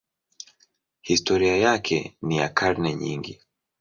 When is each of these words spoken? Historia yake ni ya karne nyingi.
Historia 1.01 1.57
yake 1.57 2.15
ni 2.21 2.37
ya 2.37 2.49
karne 2.49 2.95
nyingi. 2.95 3.41